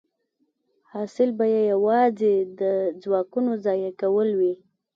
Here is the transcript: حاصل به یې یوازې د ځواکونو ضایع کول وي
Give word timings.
حاصل 0.91 1.29
به 1.37 1.45
یې 1.53 1.61
یوازې 1.73 2.33
د 2.59 2.61
ځواکونو 3.01 3.51
ضایع 3.65 3.91
کول 4.01 4.29
وي 4.39 4.53